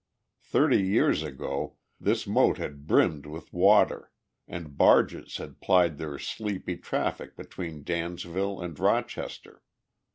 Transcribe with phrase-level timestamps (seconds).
[0.41, 4.09] Thirty years ago, this moat had brimmed with water,
[4.47, 9.61] and barges had plied their sleepy traffic between Dansville and Rochester.